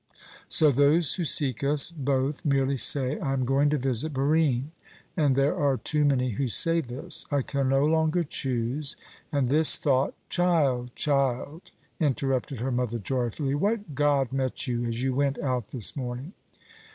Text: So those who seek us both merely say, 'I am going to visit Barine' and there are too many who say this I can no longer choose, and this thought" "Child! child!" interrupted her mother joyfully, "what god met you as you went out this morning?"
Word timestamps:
So 0.47 0.71
those 0.71 1.13
who 1.13 1.25
seek 1.25 1.63
us 1.63 1.91
both 1.91 2.43
merely 2.43 2.75
say, 2.75 3.19
'I 3.19 3.33
am 3.33 3.45
going 3.45 3.69
to 3.69 3.77
visit 3.77 4.13
Barine' 4.15 4.71
and 5.15 5.35
there 5.35 5.55
are 5.55 5.77
too 5.77 6.05
many 6.05 6.31
who 6.31 6.47
say 6.47 6.81
this 6.81 7.27
I 7.29 7.43
can 7.43 7.69
no 7.69 7.85
longer 7.85 8.23
choose, 8.23 8.97
and 9.31 9.47
this 9.49 9.77
thought" 9.77 10.15
"Child! 10.29 10.89
child!" 10.95 11.69
interrupted 11.99 12.61
her 12.61 12.71
mother 12.71 12.97
joyfully, 12.97 13.53
"what 13.53 13.93
god 13.93 14.33
met 14.33 14.65
you 14.65 14.85
as 14.85 15.03
you 15.03 15.13
went 15.13 15.37
out 15.37 15.67
this 15.69 15.95
morning?" 15.95 16.33